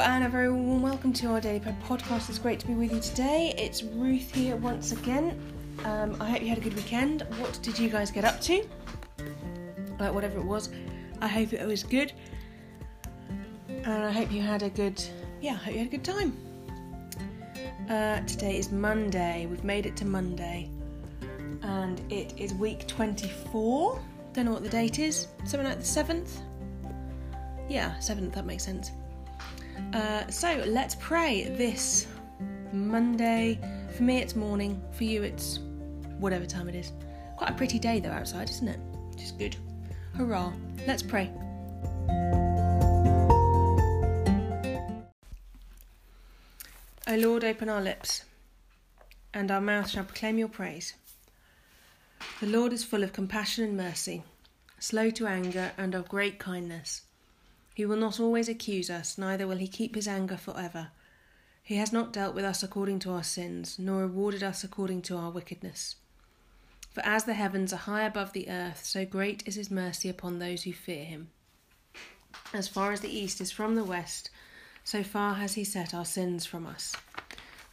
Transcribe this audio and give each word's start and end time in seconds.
and 0.00 0.24
a 0.24 0.28
very 0.28 0.52
warm 0.52 0.82
welcome 0.82 1.10
to 1.10 1.28
our 1.28 1.40
Daily 1.40 1.58
Prayer 1.58 1.76
podcast. 1.86 2.28
It's 2.28 2.38
great 2.38 2.60
to 2.60 2.66
be 2.66 2.74
with 2.74 2.92
you 2.92 3.00
today. 3.00 3.54
It's 3.56 3.82
Ruth 3.82 4.34
here 4.34 4.54
once 4.56 4.92
again. 4.92 5.40
Um, 5.84 6.16
I 6.20 6.28
hope 6.28 6.42
you 6.42 6.48
had 6.48 6.58
a 6.58 6.60
good 6.60 6.74
weekend. 6.74 7.22
What 7.38 7.58
did 7.62 7.78
you 7.78 7.88
guys 7.88 8.10
get 8.10 8.24
up 8.24 8.38
to? 8.42 8.68
Like, 9.98 10.12
whatever 10.12 10.38
it 10.38 10.44
was, 10.44 10.68
I 11.22 11.28
hope 11.28 11.54
it 11.54 11.66
was 11.66 11.82
good. 11.82 12.12
And 13.68 14.04
I 14.04 14.10
hope 14.10 14.30
you 14.30 14.42
had 14.42 14.62
a 14.62 14.68
good, 14.68 15.02
yeah, 15.40 15.52
I 15.52 15.56
hope 15.56 15.72
you 15.72 15.78
had 15.78 15.88
a 15.88 15.90
good 15.90 16.04
time. 16.04 16.36
Uh, 17.88 18.20
today 18.26 18.58
is 18.58 18.70
Monday. 18.70 19.46
We've 19.48 19.64
made 19.64 19.86
it 19.86 19.96
to 19.96 20.04
Monday. 20.04 20.68
And 21.62 22.00
it 22.12 22.34
is 22.36 22.52
week 22.52 22.86
24. 22.86 23.98
Don't 24.34 24.44
know 24.44 24.52
what 24.52 24.62
the 24.62 24.68
date 24.68 24.98
is. 24.98 25.28
Something 25.46 25.64
like 25.64 25.78
the 25.78 25.84
7th. 25.84 26.40
Yeah, 27.70 27.94
7th, 27.98 28.34
that 28.34 28.44
makes 28.44 28.64
sense. 28.64 28.90
Uh, 29.92 30.28
so 30.28 30.62
let's 30.66 30.94
pray 30.96 31.48
this 31.56 32.06
Monday. 32.72 33.58
For 33.96 34.02
me, 34.02 34.18
it's 34.18 34.36
morning. 34.36 34.82
For 34.92 35.04
you, 35.04 35.22
it's 35.22 35.60
whatever 36.18 36.46
time 36.46 36.68
it 36.68 36.74
is. 36.74 36.92
Quite 37.36 37.50
a 37.50 37.54
pretty 37.54 37.78
day 37.78 38.00
though 38.00 38.10
outside, 38.10 38.50
isn't 38.50 38.68
it? 38.68 38.80
Just 39.16 39.38
good. 39.38 39.56
Hurrah. 40.14 40.52
Let's 40.86 41.02
pray. 41.02 41.30
O 47.08 47.14
Lord, 47.14 47.44
open 47.44 47.68
our 47.68 47.80
lips, 47.80 48.24
and 49.32 49.50
our 49.50 49.60
mouth 49.60 49.88
shall 49.88 50.04
proclaim 50.04 50.38
your 50.38 50.48
praise. 50.48 50.94
The 52.40 52.46
Lord 52.46 52.72
is 52.72 52.82
full 52.84 53.04
of 53.04 53.12
compassion 53.12 53.64
and 53.64 53.76
mercy, 53.76 54.24
slow 54.80 55.10
to 55.10 55.26
anger, 55.26 55.70
and 55.78 55.94
of 55.94 56.08
great 56.08 56.38
kindness. 56.38 57.02
He 57.76 57.84
will 57.84 57.98
not 57.98 58.18
always 58.18 58.48
accuse 58.48 58.88
us, 58.88 59.18
neither 59.18 59.46
will 59.46 59.58
he 59.58 59.68
keep 59.68 59.96
his 59.96 60.08
anger 60.08 60.38
for 60.38 60.58
ever. 60.58 60.88
He 61.62 61.76
has 61.76 61.92
not 61.92 62.10
dealt 62.10 62.34
with 62.34 62.42
us 62.42 62.62
according 62.62 63.00
to 63.00 63.10
our 63.10 63.22
sins, 63.22 63.78
nor 63.78 64.00
rewarded 64.00 64.42
us 64.42 64.64
according 64.64 65.02
to 65.02 65.16
our 65.18 65.30
wickedness. 65.30 65.96
For 66.94 67.02
as 67.02 67.24
the 67.24 67.34
heavens 67.34 67.74
are 67.74 67.76
high 67.76 68.04
above 68.04 68.32
the 68.32 68.48
earth, 68.48 68.82
so 68.82 69.04
great 69.04 69.42
is 69.44 69.56
his 69.56 69.70
mercy 69.70 70.08
upon 70.08 70.38
those 70.38 70.62
who 70.62 70.72
fear 70.72 71.04
him. 71.04 71.28
As 72.54 72.66
far 72.66 72.92
as 72.92 73.02
the 73.02 73.14
east 73.14 73.42
is 73.42 73.52
from 73.52 73.74
the 73.74 73.84
west, 73.84 74.30
so 74.82 75.02
far 75.02 75.34
has 75.34 75.52
he 75.52 75.62
set 75.62 75.92
our 75.92 76.06
sins 76.06 76.46
from 76.46 76.66
us. 76.66 76.96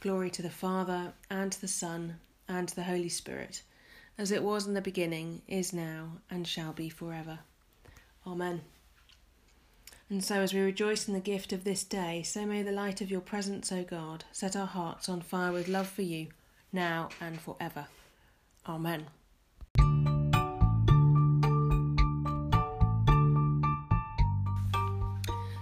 Glory 0.01 0.29
to 0.31 0.41
the 0.41 0.49
Father, 0.49 1.13
and 1.29 1.49
to 1.53 1.61
the 1.61 1.67
Son, 1.69 2.17
and 2.49 2.67
to 2.67 2.75
the 2.75 2.83
Holy 2.83 3.07
Spirit, 3.07 3.61
as 4.17 4.31
it 4.31 4.43
was 4.43 4.67
in 4.67 4.73
the 4.73 4.81
beginning, 4.81 5.43
is 5.47 5.71
now, 5.71 6.17
and 6.29 6.45
shall 6.45 6.73
be 6.73 6.89
forever. 6.89 7.39
Amen. 8.27 8.63
And 10.13 10.23
so, 10.23 10.41
as 10.41 10.53
we 10.53 10.59
rejoice 10.59 11.07
in 11.07 11.15
the 11.15 11.19
gift 11.19 11.53
of 11.53 11.63
this 11.63 11.83
day, 11.83 12.21
so 12.21 12.45
may 12.45 12.61
the 12.61 12.71
light 12.71 13.01
of 13.01 13.09
your 13.09 13.19
presence, 13.19 13.71
O 13.71 13.81
God, 13.81 14.25
set 14.31 14.55
our 14.55 14.67
hearts 14.67 15.09
on 15.09 15.21
fire 15.21 15.51
with 15.51 15.67
love 15.67 15.87
for 15.87 16.03
you, 16.03 16.27
now 16.71 17.09
and 17.19 17.41
forever. 17.41 17.87
Amen. 18.67 19.07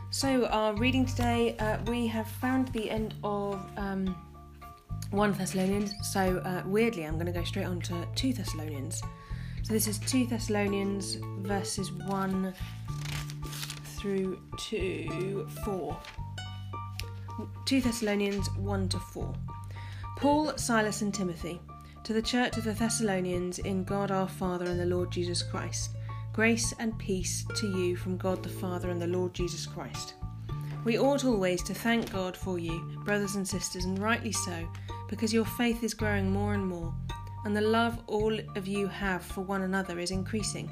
So, 0.09 0.47
our 0.47 0.73
reading 0.73 1.05
today, 1.05 1.55
uh, 1.57 1.77
we 1.87 2.05
have 2.07 2.27
found 2.27 2.67
the 2.73 2.91
end 2.91 3.13
of 3.23 3.65
um, 3.77 4.17
1 5.11 5.31
Thessalonians. 5.31 5.93
So, 6.11 6.39
uh, 6.39 6.63
weirdly, 6.65 7.05
I'm 7.05 7.13
going 7.13 7.25
to 7.25 7.31
go 7.31 7.45
straight 7.45 7.67
on 7.67 7.79
to 7.83 8.05
2 8.15 8.33
Thessalonians. 8.33 9.01
So, 9.63 9.71
this 9.71 9.87
is 9.87 9.97
2 9.99 10.25
Thessalonians 10.27 11.19
verses 11.39 11.93
1 11.93 12.53
through 14.01 14.41
to 14.57 15.47
4. 15.63 15.97
2 17.65 17.81
Thessalonians 17.81 18.49
1 18.57 18.89
to 18.89 18.99
4. 18.99 19.33
Paul, 20.17 20.57
Silas, 20.57 21.03
and 21.03 21.13
Timothy, 21.13 21.61
to 22.03 22.13
the 22.13 22.21
church 22.21 22.57
of 22.57 22.63
the 22.63 22.73
Thessalonians 22.73 23.59
in 23.59 23.83
God 23.83 24.09
our 24.09 24.27
Father 24.27 24.65
and 24.65 24.79
the 24.79 24.87
Lord 24.87 25.11
Jesus 25.11 25.43
Christ. 25.43 25.91
Grace 26.33 26.73
and 26.79 26.97
peace 26.97 27.45
to 27.55 27.67
you 27.67 27.95
from 27.95 28.17
God 28.17 28.41
the 28.41 28.49
Father 28.49 28.89
and 28.89 28.99
the 28.99 29.05
Lord 29.05 29.35
Jesus 29.35 29.67
Christ. 29.67 30.15
We 30.83 30.97
ought 30.97 31.23
always 31.23 31.61
to 31.63 31.75
thank 31.75 32.11
God 32.11 32.35
for 32.35 32.57
you, 32.57 32.99
brothers 33.05 33.35
and 33.35 33.47
sisters, 33.47 33.85
and 33.85 33.99
rightly 33.99 34.31
so, 34.31 34.67
because 35.09 35.31
your 35.31 35.45
faith 35.45 35.83
is 35.83 35.93
growing 35.93 36.31
more 36.31 36.55
and 36.55 36.65
more, 36.65 36.91
and 37.45 37.55
the 37.55 37.61
love 37.61 37.99
all 38.07 38.35
of 38.55 38.67
you 38.67 38.87
have 38.87 39.23
for 39.23 39.41
one 39.41 39.61
another 39.61 39.99
is 39.99 40.09
increasing. 40.09 40.71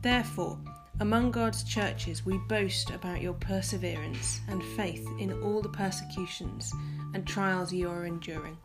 Therefore, 0.00 0.58
among 1.00 1.30
God's 1.30 1.64
churches, 1.64 2.24
we 2.24 2.38
boast 2.48 2.90
about 2.90 3.20
your 3.20 3.34
perseverance 3.34 4.40
and 4.48 4.62
faith 4.76 5.06
in 5.18 5.32
all 5.42 5.60
the 5.60 5.68
persecutions 5.68 6.72
and 7.14 7.26
trials 7.26 7.72
you 7.72 7.88
are 7.90 8.04
enduring. 8.04 8.56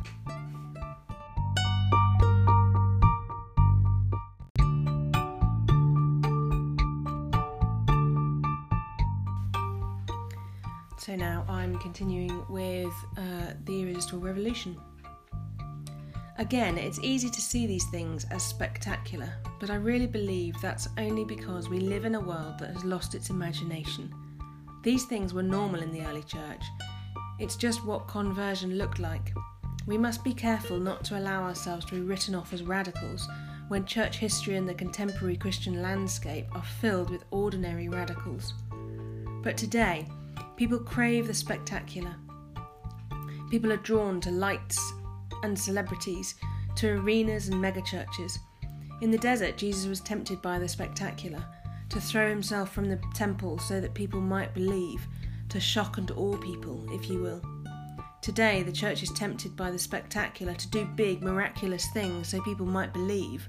So 10.97 11.15
now 11.15 11.45
I'm 11.47 11.79
continuing 11.79 12.43
with 12.49 12.93
uh, 13.15 13.53
the 13.63 13.81
Irresistible 13.81 14.19
Revolution. 14.19 14.77
Again, 16.39 16.77
it's 16.77 16.99
easy 16.99 17.31
to 17.31 17.41
see 17.41 17.65
these 17.65 17.85
things 17.85 18.25
as 18.25 18.43
spectacular, 18.43 19.33
but 19.59 19.71
I 19.71 19.75
really 19.75 20.05
believe 20.05 20.55
that's 20.61 20.87
only 20.99 21.25
because 21.25 21.67
we 21.67 21.79
live 21.79 22.05
in 22.05 22.13
a 22.13 22.19
world 22.19 22.59
that 22.59 22.73
has 22.73 22.85
lost 22.85 23.15
its 23.15 23.31
imagination. 23.31 24.13
These 24.83 25.05
things 25.05 25.33
were 25.33 25.41
normal 25.41 25.81
in 25.81 25.91
the 25.91 26.05
early 26.05 26.21
church. 26.21 26.63
It's 27.39 27.55
just 27.55 27.83
what 27.83 28.07
conversion 28.07 28.77
looked 28.77 28.99
like. 28.99 29.33
We 29.87 29.97
must 29.97 30.23
be 30.23 30.33
careful 30.33 30.79
not 30.79 31.03
to 31.05 31.17
allow 31.17 31.41
ourselves 31.41 31.85
to 31.85 31.95
be 31.95 32.01
written 32.01 32.35
off 32.35 32.53
as 32.53 32.61
radicals 32.61 33.27
when 33.67 33.85
church 33.85 34.17
history 34.17 34.57
and 34.57 34.69
the 34.69 34.75
contemporary 34.75 35.37
Christian 35.37 35.81
landscape 35.81 36.45
are 36.53 36.63
filled 36.63 37.09
with 37.09 37.25
ordinary 37.31 37.89
radicals. 37.89 38.53
But 39.41 39.57
today, 39.57 40.07
people 40.55 40.77
crave 40.77 41.25
the 41.25 41.33
spectacular. 41.33 42.15
People 43.49 43.73
are 43.73 43.77
drawn 43.77 44.21
to 44.21 44.29
lights 44.29 44.93
and 45.43 45.57
celebrities 45.57 46.35
to 46.77 46.89
arenas 46.89 47.49
and 47.49 47.63
megachurches. 47.63 48.37
In 49.01 49.11
the 49.11 49.17
desert, 49.17 49.57
Jesus 49.57 49.87
was 49.87 49.99
tempted 49.99 50.41
by 50.41 50.59
the 50.59 50.67
spectacular, 50.67 51.43
to 51.89 52.01
throw 52.01 52.29
himself 52.29 52.71
from 52.71 52.89
the 52.89 52.99
temple 53.13 53.57
so 53.59 53.79
that 53.79 53.93
people 53.93 54.21
might 54.21 54.53
believe, 54.53 55.05
to 55.49 55.59
shock 55.59 55.97
and 55.97 56.11
awe 56.11 56.37
people, 56.37 56.85
if 56.91 57.09
you 57.09 57.21
will. 57.21 57.41
Today, 58.21 58.63
the 58.63 58.71
church 58.71 59.03
is 59.03 59.11
tempted 59.11 59.55
by 59.55 59.71
the 59.71 59.79
spectacular 59.79 60.53
to 60.53 60.69
do 60.69 60.85
big, 60.85 61.21
miraculous 61.21 61.87
things 61.93 62.29
so 62.29 62.41
people 62.41 62.65
might 62.65 62.91
believe. 62.91 63.47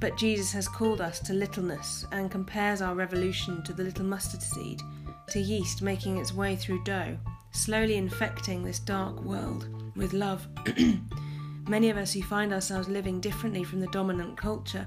But 0.00 0.18
Jesus 0.18 0.52
has 0.52 0.68
called 0.68 1.00
us 1.00 1.20
to 1.20 1.32
littleness 1.32 2.04
and 2.12 2.30
compares 2.30 2.82
our 2.82 2.94
revolution 2.94 3.62
to 3.62 3.72
the 3.72 3.84
little 3.84 4.04
mustard 4.04 4.42
seed, 4.42 4.82
to 5.30 5.40
yeast 5.40 5.80
making 5.80 6.18
its 6.18 6.34
way 6.34 6.54
through 6.56 6.84
dough, 6.84 7.16
slowly 7.52 7.96
infecting 7.96 8.62
this 8.62 8.80
dark 8.80 9.22
world 9.22 9.83
with 9.96 10.12
love. 10.12 10.46
Many 11.68 11.90
of 11.90 11.96
us 11.96 12.12
who 12.12 12.22
find 12.22 12.52
ourselves 12.52 12.88
living 12.88 13.20
differently 13.20 13.64
from 13.64 13.80
the 13.80 13.86
dominant 13.88 14.36
culture 14.36 14.86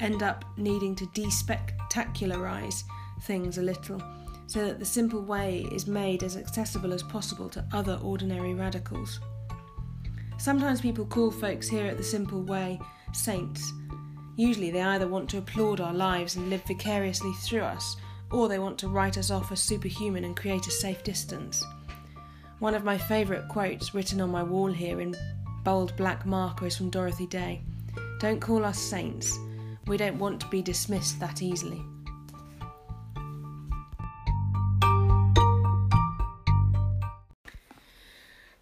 end 0.00 0.22
up 0.22 0.44
needing 0.56 0.94
to 0.96 1.06
despectacularize 1.06 2.82
things 3.22 3.58
a 3.58 3.62
little 3.62 4.02
so 4.46 4.64
that 4.64 4.78
the 4.78 4.84
simple 4.84 5.22
way 5.22 5.66
is 5.72 5.86
made 5.86 6.22
as 6.22 6.36
accessible 6.36 6.92
as 6.92 7.02
possible 7.02 7.48
to 7.48 7.64
other 7.72 7.98
ordinary 8.02 8.54
radicals. 8.54 9.20
Sometimes 10.38 10.80
people 10.80 11.06
call 11.06 11.30
folks 11.30 11.68
here 11.68 11.86
at 11.86 11.96
the 11.96 12.04
simple 12.04 12.42
way 12.42 12.78
saints. 13.12 13.72
Usually 14.36 14.70
they 14.70 14.82
either 14.82 15.08
want 15.08 15.30
to 15.30 15.38
applaud 15.38 15.80
our 15.80 15.94
lives 15.94 16.36
and 16.36 16.50
live 16.50 16.62
vicariously 16.64 17.32
through 17.42 17.62
us, 17.62 17.96
or 18.30 18.48
they 18.48 18.58
want 18.58 18.78
to 18.78 18.88
write 18.88 19.16
us 19.16 19.30
off 19.30 19.50
as 19.50 19.60
superhuman 19.60 20.24
and 20.24 20.36
create 20.36 20.66
a 20.66 20.70
safe 20.70 21.02
distance. 21.02 21.64
One 22.58 22.74
of 22.74 22.84
my 22.84 22.96
favourite 22.96 23.48
quotes 23.48 23.94
written 23.94 24.18
on 24.22 24.30
my 24.30 24.42
wall 24.42 24.72
here 24.72 25.00
in 25.02 25.14
bold 25.62 25.94
black 25.96 26.24
marker 26.24 26.66
is 26.66 26.76
from 26.76 26.88
Dorothy 26.88 27.26
Day 27.26 27.60
Don't 28.18 28.40
call 28.40 28.64
us 28.64 28.78
saints. 28.78 29.38
We 29.86 29.98
don't 29.98 30.18
want 30.18 30.40
to 30.40 30.48
be 30.48 30.62
dismissed 30.62 31.20
that 31.20 31.42
easily. 31.42 31.82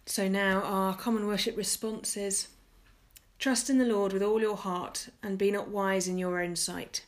So 0.05 0.27
now 0.27 0.61
our 0.61 0.93
common 0.95 1.25
worship 1.25 1.55
response 1.55 2.17
is 2.17 2.49
Trust 3.39 3.69
in 3.69 3.77
the 3.77 3.85
Lord 3.85 4.11
with 4.11 4.23
all 4.23 4.41
your 4.41 4.57
heart 4.57 5.07
and 5.23 5.37
be 5.37 5.51
not 5.51 5.69
wise 5.69 6.07
in 6.07 6.17
your 6.17 6.41
own 6.41 6.57
sight. 6.57 7.05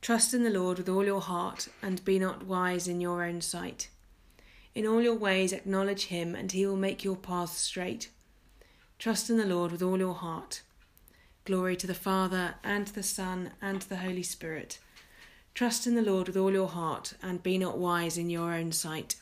Trust 0.00 0.34
in 0.34 0.44
the 0.44 0.50
Lord 0.50 0.78
with 0.78 0.88
all 0.88 1.04
your 1.04 1.20
heart 1.20 1.68
and 1.82 2.04
be 2.04 2.20
not 2.20 2.46
wise 2.46 2.86
in 2.86 3.00
your 3.00 3.24
own 3.24 3.40
sight. 3.40 3.88
In 4.74 4.86
all 4.86 5.02
your 5.02 5.16
ways 5.16 5.52
acknowledge 5.52 6.06
him, 6.06 6.34
and 6.34 6.52
he 6.52 6.64
will 6.66 6.76
make 6.76 7.04
your 7.04 7.16
paths 7.16 7.56
straight. 7.56 8.10
Trust 8.98 9.30
in 9.30 9.36
the 9.36 9.46
Lord 9.46 9.72
with 9.72 9.82
all 9.82 9.98
your 9.98 10.14
heart. 10.14 10.62
Glory 11.44 11.74
to 11.76 11.86
the 11.86 11.94
Father, 11.94 12.54
and 12.62 12.86
to 12.86 12.94
the 12.94 13.02
Son, 13.02 13.50
and 13.60 13.80
to 13.80 13.88
the 13.88 13.96
Holy 13.96 14.22
Spirit. 14.22 14.78
Trust 15.54 15.86
in 15.86 15.94
the 15.94 16.02
Lord 16.02 16.28
with 16.28 16.36
all 16.36 16.52
your 16.52 16.68
heart, 16.68 17.14
and 17.22 17.42
be 17.42 17.58
not 17.58 17.78
wise 17.78 18.16
in 18.16 18.30
your 18.30 18.52
own 18.52 18.72
sight. 18.72 19.16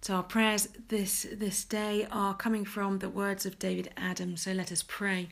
So 0.00 0.14
our 0.14 0.22
prayers 0.22 0.68
this 0.88 1.26
this 1.32 1.64
day 1.64 2.06
are 2.12 2.34
coming 2.34 2.64
from 2.64 3.00
the 3.00 3.10
words 3.10 3.44
of 3.44 3.58
David 3.58 3.90
Adam. 3.96 4.36
So 4.36 4.52
let 4.52 4.70
us 4.70 4.84
pray. 4.86 5.30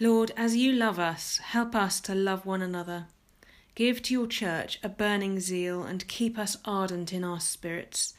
Lord, 0.00 0.32
as 0.36 0.56
you 0.56 0.72
love 0.72 0.98
us, 0.98 1.38
help 1.38 1.74
us 1.74 2.00
to 2.02 2.14
love 2.14 2.44
one 2.44 2.60
another. 2.60 3.06
Give 3.76 4.00
to 4.04 4.14
your 4.14 4.26
church 4.26 4.78
a 4.82 4.88
burning 4.88 5.38
zeal 5.38 5.82
and 5.82 6.08
keep 6.08 6.38
us 6.38 6.56
ardent 6.64 7.12
in 7.12 7.22
our 7.22 7.40
spirits. 7.40 8.14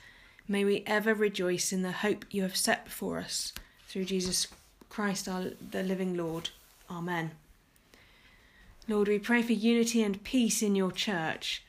May 0.48 0.64
we 0.64 0.84
ever 0.86 1.16
rejoice 1.16 1.74
in 1.74 1.82
the 1.82 1.92
hope 1.92 2.26
you 2.30 2.44
have 2.44 2.56
set 2.56 2.86
before 2.86 3.18
us 3.18 3.54
through 3.88 4.06
Jesus 4.06 4.48
Christ, 4.88 5.28
our, 5.28 5.46
the 5.72 5.82
living 5.82 6.16
Lord. 6.16 6.52
Amen. 6.92 7.32
Lord, 8.88 9.08
we 9.08 9.18
pray 9.18 9.42
for 9.42 9.54
unity 9.54 10.04
and 10.04 10.24
peace 10.24 10.62
in 10.62 10.76
your 10.76 10.92
church. 10.92 11.64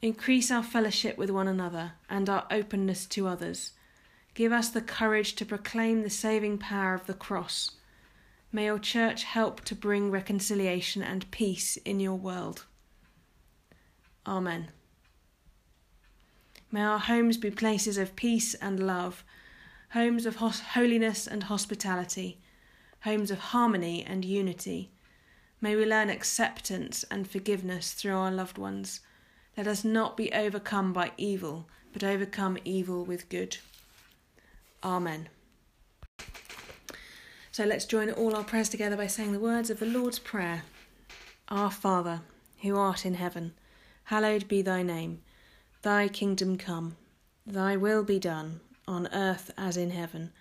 Increase 0.00 0.50
our 0.50 0.62
fellowship 0.62 1.18
with 1.18 1.28
one 1.28 1.46
another 1.46 1.92
and 2.08 2.30
our 2.30 2.46
openness 2.50 3.04
to 3.04 3.28
others. 3.28 3.72
Give 4.32 4.50
us 4.50 4.70
the 4.70 4.80
courage 4.80 5.34
to 5.34 5.44
proclaim 5.44 6.02
the 6.02 6.10
saving 6.10 6.56
power 6.56 6.94
of 6.94 7.06
the 7.06 7.12
cross. 7.12 7.72
May 8.50 8.64
your 8.64 8.78
church 8.78 9.24
help 9.24 9.60
to 9.66 9.74
bring 9.74 10.10
reconciliation 10.10 11.02
and 11.02 11.30
peace 11.30 11.76
in 11.76 12.00
your 12.00 12.14
world. 12.14 12.64
Amen. 14.26 14.68
May 16.72 16.82
our 16.82 16.98
homes 16.98 17.36
be 17.36 17.50
places 17.50 17.96
of 17.96 18.16
peace 18.16 18.54
and 18.54 18.84
love, 18.84 19.24
homes 19.90 20.26
of 20.26 20.36
holiness 20.36 21.26
and 21.26 21.44
hospitality, 21.44 22.38
homes 23.00 23.30
of 23.30 23.38
harmony 23.38 24.04
and 24.04 24.24
unity. 24.24 24.90
May 25.60 25.76
we 25.76 25.86
learn 25.86 26.10
acceptance 26.10 27.04
and 27.10 27.28
forgiveness 27.28 27.92
through 27.92 28.16
our 28.16 28.32
loved 28.32 28.58
ones 28.58 29.00
let 29.56 29.66
us 29.66 29.84
not 29.84 30.18
be 30.18 30.30
overcome 30.32 30.92
by 30.92 31.12
evil, 31.16 31.66
but 31.94 32.04
overcome 32.04 32.58
evil 32.64 33.04
with 33.04 33.30
good. 33.30 33.56
Amen. 34.84 35.30
So 37.52 37.64
let's 37.64 37.86
join 37.86 38.10
all 38.10 38.36
our 38.36 38.44
prayers 38.44 38.68
together 38.68 38.98
by 38.98 39.06
saying 39.06 39.32
the 39.32 39.40
words 39.40 39.70
of 39.70 39.78
the 39.78 39.86
Lord's 39.86 40.18
Prayer 40.18 40.64
Our 41.48 41.70
Father, 41.70 42.20
who 42.60 42.76
art 42.76 43.06
in 43.06 43.14
heaven, 43.14 43.54
hallowed 44.06 44.48
be 44.48 44.62
thy 44.62 44.82
name. 44.82 45.22
Thy 45.82 46.08
kingdom 46.08 46.58
come, 46.58 46.96
thy 47.46 47.76
will 47.76 48.02
be 48.02 48.18
done, 48.18 48.60
on 48.88 49.08
earth 49.12 49.52
as 49.56 49.76
in 49.76 49.90
heaven. 49.90 50.32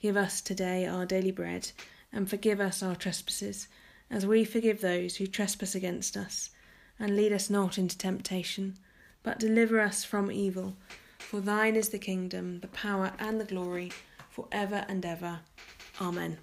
Give 0.00 0.16
us 0.16 0.40
today 0.40 0.86
our 0.86 1.06
daily 1.06 1.30
bread, 1.30 1.70
and 2.12 2.28
forgive 2.28 2.60
us 2.60 2.82
our 2.82 2.96
trespasses, 2.96 3.68
as 4.10 4.26
we 4.26 4.44
forgive 4.44 4.80
those 4.80 5.16
who 5.16 5.26
trespass 5.26 5.74
against 5.74 6.16
us 6.16 6.50
and 6.98 7.16
lead 7.16 7.32
us 7.32 7.50
not 7.50 7.78
into 7.78 7.98
temptation, 7.98 8.76
but 9.22 9.38
deliver 9.38 9.80
us 9.80 10.04
from 10.04 10.30
evil. 10.30 10.76
For 11.18 11.40
thine 11.40 11.76
is 11.76 11.88
the 11.88 11.98
kingdom, 11.98 12.60
the 12.60 12.68
power, 12.68 13.12
and 13.18 13.40
the 13.40 13.44
glory, 13.44 13.92
for 14.30 14.46
ever 14.52 14.84
and 14.88 15.04
ever. 15.04 15.40
Amen. 16.00 16.38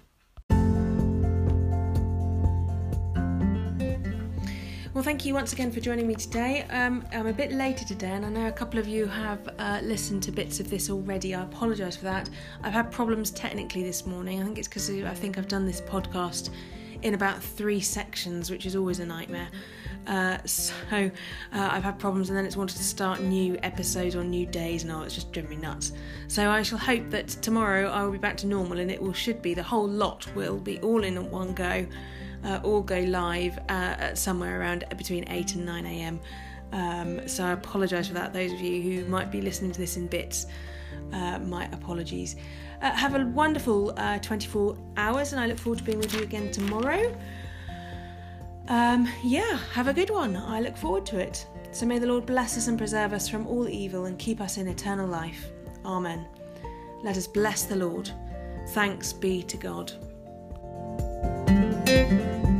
Well, 5.02 5.08
thank 5.08 5.24
you 5.24 5.34
once 5.34 5.52
again 5.52 5.72
for 5.72 5.80
joining 5.80 6.06
me 6.06 6.14
today. 6.14 6.62
Um, 6.70 7.04
I'm 7.10 7.26
a 7.26 7.32
bit 7.32 7.50
later 7.50 7.84
today, 7.84 8.12
and 8.12 8.24
I 8.24 8.28
know 8.28 8.46
a 8.46 8.52
couple 8.52 8.78
of 8.78 8.86
you 8.86 9.06
have 9.06 9.48
uh, 9.58 9.80
listened 9.82 10.22
to 10.22 10.30
bits 10.30 10.60
of 10.60 10.70
this 10.70 10.90
already. 10.90 11.34
I 11.34 11.42
apologise 11.42 11.96
for 11.96 12.04
that. 12.04 12.30
I've 12.62 12.72
had 12.72 12.92
problems 12.92 13.32
technically 13.32 13.82
this 13.82 14.06
morning. 14.06 14.40
I 14.40 14.44
think 14.44 14.58
it's 14.58 14.68
because 14.68 14.88
I 14.88 15.12
think 15.12 15.38
I've 15.38 15.48
done 15.48 15.66
this 15.66 15.80
podcast 15.80 16.50
in 17.02 17.14
about 17.14 17.42
three 17.42 17.80
sections, 17.80 18.48
which 18.48 18.64
is 18.64 18.76
always 18.76 19.00
a 19.00 19.04
nightmare. 19.04 19.48
Uh, 20.06 20.38
so 20.44 20.72
uh, 20.92 21.08
I've 21.52 21.82
had 21.82 21.98
problems, 21.98 22.28
and 22.28 22.38
then 22.38 22.46
it's 22.46 22.56
wanted 22.56 22.76
to 22.76 22.84
start 22.84 23.20
new 23.20 23.58
episodes 23.64 24.14
on 24.14 24.30
new 24.30 24.46
days, 24.46 24.84
and 24.84 24.92
oh, 24.92 25.02
it's 25.02 25.16
just 25.16 25.32
driven 25.32 25.50
me 25.50 25.56
nuts. 25.56 25.94
So 26.28 26.48
I 26.48 26.62
shall 26.62 26.78
hope 26.78 27.10
that 27.10 27.26
tomorrow 27.26 27.90
I 27.90 28.04
will 28.04 28.12
be 28.12 28.18
back 28.18 28.36
to 28.36 28.46
normal, 28.46 28.78
and 28.78 28.88
it 28.88 29.02
will 29.02 29.12
should 29.12 29.42
be 29.42 29.52
the 29.52 29.64
whole 29.64 29.88
lot 29.88 30.32
will 30.36 30.58
be 30.58 30.78
all 30.78 31.02
in 31.02 31.28
one 31.28 31.54
go, 31.54 31.88
uh, 32.44 32.60
all 32.62 32.82
go 32.82 33.00
live 33.00 33.58
uh, 33.68 34.14
somewhere 34.14 34.60
around 34.60 34.84
between 34.96 35.28
eight 35.28 35.54
and 35.54 35.64
nine 35.64 35.86
a.m. 35.86 36.20
Um, 36.72 37.28
so 37.28 37.44
I 37.44 37.52
apologise 37.52 38.08
for 38.08 38.14
that. 38.14 38.32
Those 38.32 38.52
of 38.52 38.60
you 38.60 38.82
who 38.82 39.08
might 39.08 39.30
be 39.30 39.40
listening 39.40 39.72
to 39.72 39.78
this 39.78 39.96
in 39.96 40.06
bits, 40.06 40.46
uh, 41.12 41.38
my 41.40 41.66
apologies. 41.72 42.36
Uh, 42.80 42.90
have 42.90 43.14
a 43.14 43.24
wonderful 43.26 43.92
24 44.22 44.76
hours, 44.96 45.32
and 45.32 45.40
I 45.40 45.46
look 45.46 45.58
forward 45.58 45.78
to 45.78 45.84
being 45.84 45.98
with 45.98 46.14
you 46.14 46.22
again 46.22 46.50
tomorrow 46.50 47.14
um, 48.68 49.08
yeah, 49.22 49.58
have 49.72 49.88
a 49.88 49.92
good 49.92 50.10
one. 50.10 50.36
I 50.36 50.60
look 50.60 50.76
forward 50.76 51.06
to 51.06 51.18
it. 51.18 51.46
So 51.72 51.86
may 51.86 51.98
the 51.98 52.06
Lord 52.06 52.26
bless 52.26 52.56
us 52.56 52.68
and 52.68 52.78
preserve 52.78 53.12
us 53.12 53.28
from 53.28 53.46
all 53.46 53.68
evil 53.68 54.04
and 54.04 54.18
keep 54.18 54.40
us 54.40 54.56
in 54.56 54.68
eternal 54.68 55.08
life. 55.08 55.50
Amen. 55.84 56.26
Let 57.02 57.16
us 57.16 57.26
bless 57.26 57.64
the 57.64 57.76
Lord. 57.76 58.10
Thanks 58.68 59.12
be 59.12 59.42
to 59.42 59.56
God 59.56 59.92
thank 61.92 62.46
you 62.46 62.51